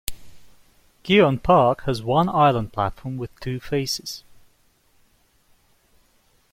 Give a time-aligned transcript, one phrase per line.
[1.03, 4.23] Keon Park has one island platform with two faces.